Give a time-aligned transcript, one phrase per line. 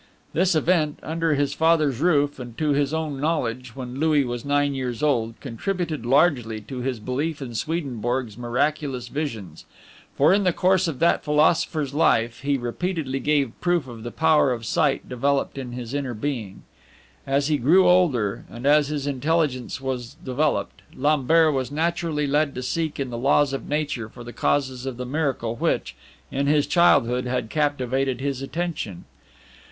[0.33, 4.73] This event, under his father's roof and to his own knowledge, when Louis was nine
[4.73, 9.65] years old, contributed largely to his belief in Swedenborg's miraculous visions,
[10.17, 14.51] for in the course of that philosopher's life he repeatedly gave proof of the power
[14.51, 16.63] of sight developed in his Inner Being.
[17.27, 22.63] As he grew older, and as his intelligence was developed, Lambert was naturally led to
[22.63, 25.95] seek in the laws of nature for the causes of the miracle which,
[26.31, 29.05] in his childhood, had captivated his attention.